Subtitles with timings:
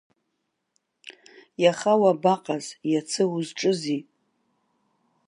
[1.63, 4.01] Иаха уабаҟаз иацы узҿызи.